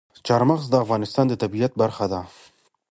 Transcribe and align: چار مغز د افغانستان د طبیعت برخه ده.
چار 0.27 0.41
مغز 0.49 0.65
د 0.69 0.75
افغانستان 0.83 1.25
د 1.29 1.33
طبیعت 1.43 1.71
برخه 1.81 2.05
ده. 2.11 2.21